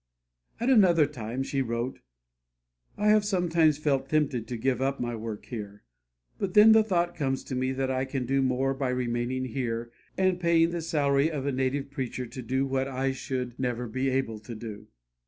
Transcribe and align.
At 0.59 0.71
another 0.71 1.05
time 1.05 1.43
she 1.43 1.61
wrote: 1.61 1.99
"I 2.97 3.09
have 3.09 3.23
sometimes 3.23 3.77
felt 3.77 4.09
tempted 4.09 4.47
to 4.47 4.57
give 4.57 4.81
up 4.81 4.99
my 4.99 5.15
work 5.15 5.45
here, 5.45 5.83
but 6.39 6.55
then 6.55 6.71
the 6.71 6.83
thought 6.83 7.13
comes 7.13 7.43
to 7.43 7.55
me 7.55 7.71
that 7.73 7.91
I 7.91 8.05
can 8.05 8.25
do 8.25 8.41
more 8.41 8.73
by 8.73 8.89
remaining 8.89 9.45
here, 9.45 9.91
and 10.17 10.39
paying 10.39 10.71
the 10.71 10.81
salary 10.81 11.29
of 11.29 11.45
a 11.45 11.51
native 11.51 11.91
preacher 11.91 12.25
to 12.25 12.41
do 12.41 12.65
what 12.65 12.87
I 12.87 13.11
should 13.11 13.59
never 13.59 13.87
be 13.87 14.09
able 14.09 14.39
to 14.39 14.55
do." 14.55 14.87